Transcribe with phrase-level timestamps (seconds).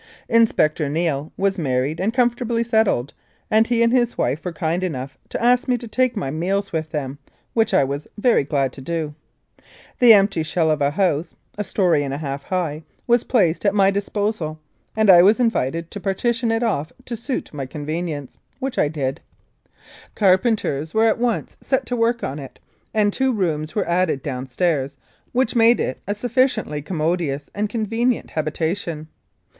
[0.27, 3.13] Inspector Neale was married and comfortably settled,
[3.51, 6.71] and he and his wife were kind enough to ask me to take my meals
[6.73, 7.19] with them,
[7.53, 9.13] which I was very glad to do.
[9.99, 13.75] The empty shell of a house (a story and a half high) was placed at
[13.75, 14.59] my disposal,
[14.95, 18.87] and I was invited to par tition it off to suit my convenience, which I
[18.87, 19.21] did.
[20.15, 20.81] Car 2 1883 84.
[20.81, 22.57] Regina penters were at once set to work on it,
[22.91, 24.95] and two rooms were added downstairs,
[25.31, 29.07] which made it a sufficiently commodious and convenient habitation.